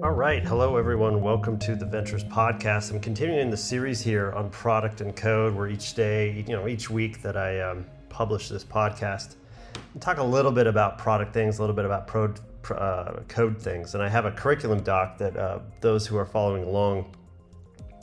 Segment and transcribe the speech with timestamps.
[0.00, 0.44] All right.
[0.44, 1.22] Hello, everyone.
[1.22, 2.92] Welcome to the Ventures Podcast.
[2.92, 6.88] I'm continuing the series here on product and code, where each day, you know, each
[6.88, 9.34] week that I um, publish this podcast,
[9.74, 12.32] I talk a little bit about product things, a little bit about pro,
[12.76, 13.94] uh, code things.
[13.94, 17.12] And I have a curriculum doc that uh, those who are following along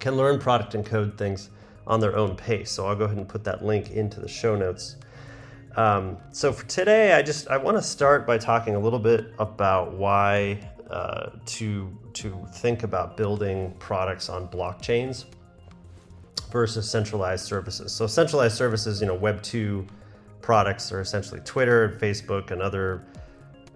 [0.00, 1.50] can learn product and code things
[1.86, 2.72] on their own pace.
[2.72, 4.96] So I'll go ahead and put that link into the show notes.
[5.76, 9.26] Um, so for today, I just I want to start by talking a little bit
[9.38, 10.58] about why
[10.90, 15.24] uh, to to think about building products on blockchains
[16.50, 17.92] versus centralized services.
[17.92, 19.86] So centralized services, you know, Web two
[20.42, 23.04] products are essentially Twitter, Facebook, and other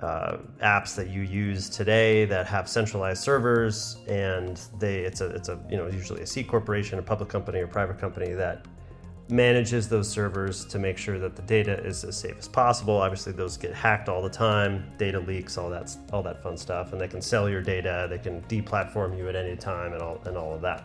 [0.01, 5.49] uh, apps that you use today that have centralized servers, and they it's a it's
[5.49, 8.65] a you know usually a C corporation, a public company, or private company that
[9.31, 12.97] manages those servers to make sure that the data is as safe as possible.
[12.97, 16.93] Obviously, those get hacked all the time, data leaks, all that, all that fun stuff,
[16.93, 20.21] and they can sell your data, they can deplatform you at any time, and all,
[20.27, 20.85] and all of that.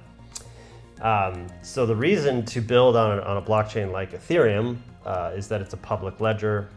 [1.02, 5.47] Um, so the reason to build on a, on a blockchain like Ethereum uh, is
[5.49, 6.69] that it's a public ledger.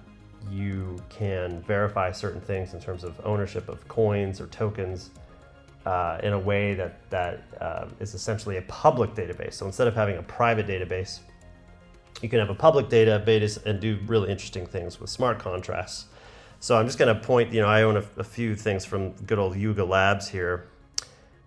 [0.51, 5.11] You can verify certain things in terms of ownership of coins or tokens.
[5.87, 9.55] Uh, in a way that that uh, is essentially a public database.
[9.55, 11.21] So instead of having a private database,
[12.23, 16.07] you can have a public database and do really interesting things with smart contracts.
[16.61, 19.13] So I'm just going to point, you know, I own a, a, few things from
[19.13, 20.69] good old Yuga Labs here,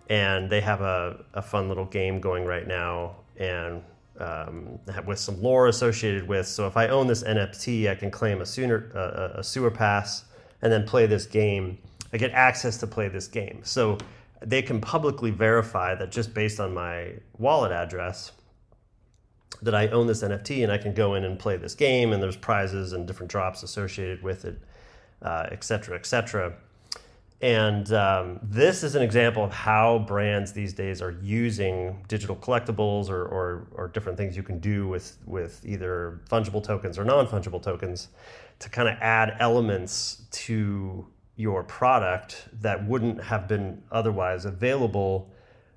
[0.08, 3.82] and they have a, a fun little game going right now, and
[4.18, 6.46] um, with some lore associated with.
[6.46, 8.88] So if I own this NFT, I can claim a, sooner,
[9.36, 10.24] a sewer pass
[10.62, 11.78] and then play this game.
[12.12, 13.60] I get access to play this game.
[13.64, 13.98] So
[14.40, 18.32] they can publicly verify that just based on my wallet address,
[19.62, 22.22] that I own this NFT and I can go in and play this game, and
[22.22, 24.58] there's prizes and different drops associated with it,
[25.22, 26.52] uh, et cetera, et cetera.
[27.40, 33.10] And um, this is an example of how brands these days are using digital collectibles
[33.10, 37.26] or, or, or different things you can do with, with either fungible tokens or non
[37.26, 38.08] fungible tokens
[38.60, 41.04] to kind of add elements to
[41.34, 45.28] your product that wouldn't have been otherwise available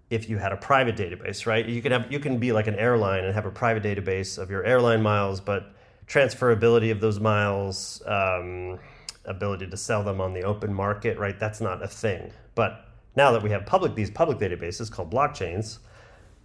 [0.10, 1.66] if you had a private database, right?
[1.66, 4.50] You can have you can be like an airline and have a private database of
[4.50, 5.74] your airline miles, but
[6.08, 8.80] transferability of those miles, um,
[9.26, 11.40] ability to sell them on the open market, right?
[11.40, 12.32] That's not a thing.
[12.54, 15.80] But now that we have public these public databases called blockchains,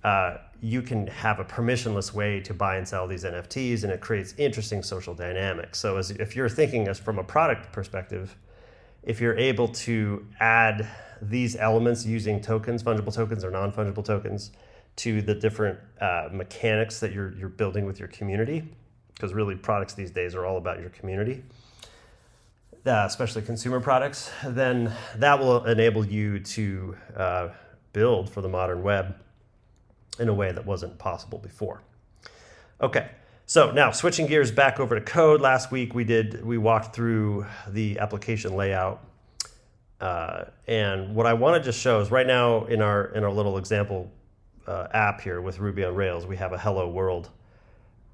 [0.05, 4.01] uh, you can have a permissionless way to buy and sell these NFTs, and it
[4.01, 5.79] creates interesting social dynamics.
[5.79, 8.37] So, as if you're thinking as from a product perspective,
[9.03, 10.89] if you're able to add
[11.23, 14.53] these elements using tokens, fungible tokens or non-fungible tokens,
[14.97, 18.63] to the different uh, mechanics that you're you're building with your community,
[19.15, 21.43] because really products these days are all about your community,
[22.87, 24.31] uh, especially consumer products.
[24.45, 27.49] Then that will enable you to uh,
[27.93, 29.17] build for the modern web
[30.19, 31.83] in a way that wasn't possible before.
[32.81, 33.09] Okay.
[33.51, 35.41] So now switching gears back over to code.
[35.41, 39.05] Last week we did we walked through the application layout
[40.01, 43.33] uh, and what I want to just show is right now in our in our
[43.33, 44.09] little example
[44.69, 47.31] uh, app here with Ruby on Rails, we have a hello world.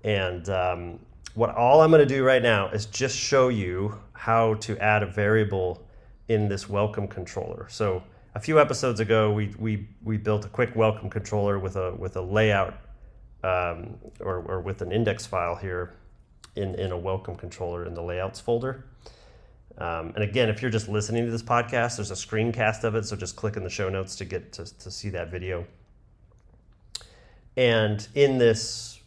[0.04, 1.00] And um,
[1.34, 5.02] what all I'm going to do right now is just show you how to add
[5.02, 5.86] a variable
[6.28, 7.66] in this welcome controller.
[7.68, 8.02] So
[8.34, 12.16] a few episodes ago, we we we built a quick welcome controller with a with
[12.16, 12.85] a layout
[13.46, 15.94] um, or, or with an index file here
[16.56, 18.84] in in a welcome controller in the layouts folder.
[19.78, 23.04] Um, and again, if you're just listening to this podcast, there's a screencast of it,
[23.04, 25.66] so just click in the show notes to get to, to see that video.
[27.56, 29.00] And in this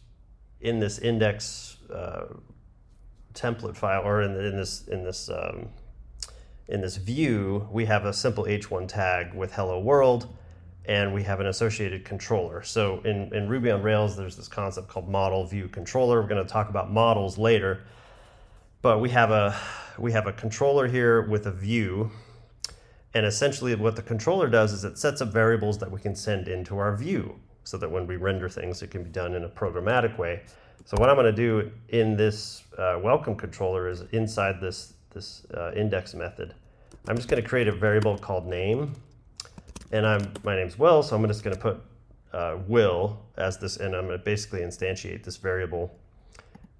[0.60, 2.26] in this index uh,
[3.34, 5.68] template file, or in, the, in this in this um,
[6.68, 10.32] in this view, we have a simple h1 tag with hello world,
[10.90, 12.64] and we have an associated controller.
[12.64, 16.20] So in, in Ruby on Rails, there's this concept called model view controller.
[16.20, 17.84] We're going to talk about models later,
[18.82, 19.56] but we have a
[19.98, 22.10] we have a controller here with a view.
[23.14, 26.48] And essentially what the controller does is it sets up variables that we can send
[26.48, 29.48] into our view so that when we render things, it can be done in a
[29.48, 30.42] programmatic way.
[30.86, 35.46] So what I'm going to do in this uh, welcome controller is inside this, this
[35.54, 36.54] uh, index method,
[37.06, 38.96] I'm just going to create a variable called name.
[39.90, 41.82] And I'm, my name's Will, so I'm just going to put
[42.32, 45.98] uh, Will as this, and I'm going to basically instantiate this variable.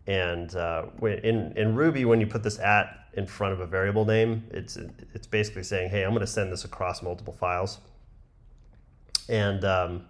[0.06, 4.04] And uh, in, in Ruby, when you put this at in front of a variable
[4.04, 4.76] name, it's
[5.14, 7.78] it's basically saying, hey, I'm going to send this across multiple files.
[9.28, 10.04] And um,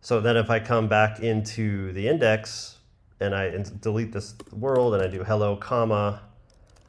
[0.00, 2.78] so then if I come back into the index
[3.20, 6.22] and I delete this world and I do hello comma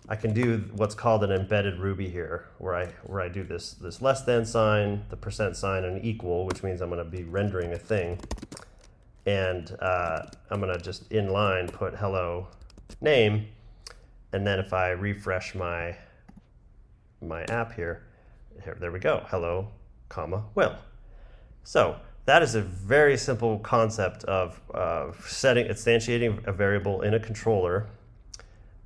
[0.07, 3.73] I can do what's called an embedded Ruby here, where I where I do this
[3.73, 7.23] this less than sign, the percent sign, and equal, which means I'm going to be
[7.23, 8.19] rendering a thing,
[9.25, 12.47] and uh, I'm going to just inline put hello
[13.01, 13.47] name,
[14.31, 15.95] and then if I refresh my
[17.21, 18.03] my app here,
[18.63, 19.69] here there we go, hello,
[20.09, 20.75] comma will.
[21.63, 27.19] So that is a very simple concept of uh, setting instantiating a variable in a
[27.19, 27.87] controller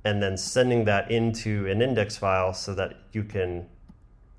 [0.04, 3.66] and then sending that into an index file so that you can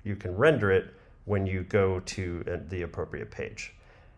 [0.04, 0.94] you can render it
[1.24, 3.74] when you go to uh, the appropriate page.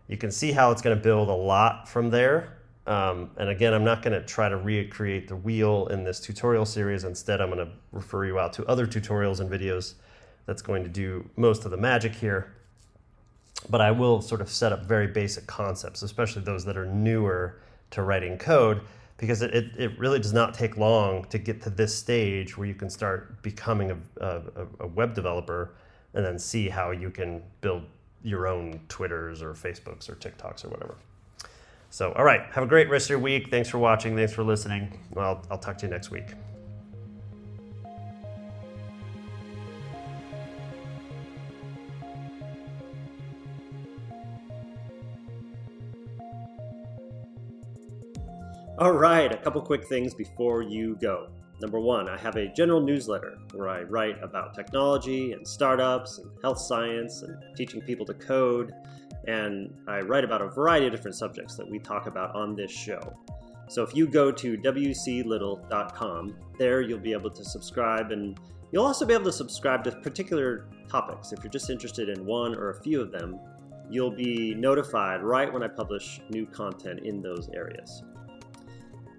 [0.07, 2.57] You can see how it's going to build a lot from there.
[2.87, 6.65] Um, and again, I'm not going to try to recreate the wheel in this tutorial
[6.65, 7.03] series.
[7.03, 9.95] Instead, I'm going to refer you out to other tutorials and videos
[10.45, 12.53] that's going to do most of the magic here.
[13.69, 17.59] But I will sort of set up very basic concepts, especially those that are newer
[17.91, 18.81] to writing code,
[19.17, 22.75] because it, it, really does not take long to get to this stage where you
[22.75, 24.41] can start becoming a, a,
[24.81, 25.73] a, web developer
[26.13, 27.83] and then see how you can build
[28.23, 30.95] your own Twitters or Facebooks or TikToks or whatever.
[31.89, 33.49] So, all right, have a great rest of your week.
[33.49, 34.15] Thanks for watching.
[34.17, 34.99] Thanks for listening.
[35.11, 36.33] Well, I'll talk to you next week.
[48.77, 51.29] All right, a couple quick things before you go.
[51.61, 56.29] Number one, I have a general newsletter where I write about technology and startups and
[56.41, 58.73] health science and teaching people to code.
[59.29, 62.69] And I write about a variety of different subjects that we talk about on this
[62.69, 62.99] show.
[63.69, 68.37] So if you go to wclittle.com, there you'll be able to subscribe and
[68.73, 71.31] you'll also be able to subscribe to particular topics.
[71.31, 73.39] If you're just interested in one or a few of them,
[73.89, 78.03] you'll be notified right when I publish new content in those areas.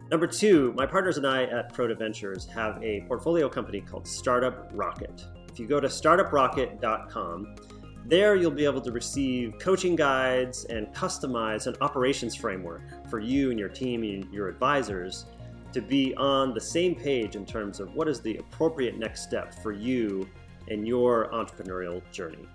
[0.09, 4.71] Number two, my partners and I at Proto Ventures have a portfolio company called Startup
[4.73, 5.25] Rocket.
[5.51, 7.57] If you go to startuprocket.com,
[8.05, 13.51] there you'll be able to receive coaching guides and customize an operations framework for you
[13.51, 15.27] and your team and your advisors
[15.73, 19.53] to be on the same page in terms of what is the appropriate next step
[19.53, 20.29] for you
[20.69, 22.47] and your entrepreneurial journey.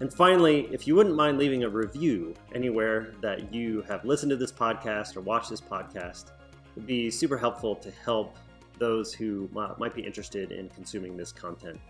[0.00, 4.36] And finally, if you wouldn't mind leaving a review anywhere that you have listened to
[4.36, 8.36] this podcast or watched this podcast, it would be super helpful to help
[8.78, 9.48] those who
[9.78, 11.80] might be interested in consuming this content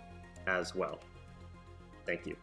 [0.47, 1.01] as well.
[2.05, 2.37] Thank you.